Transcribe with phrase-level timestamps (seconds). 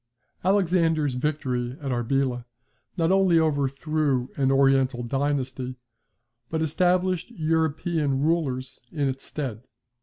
[0.43, 2.45] Alexander's victory at Arbela
[2.97, 5.75] not only overthrew an Oriental dynasty,
[6.49, 9.61] but established European rulers in its stead.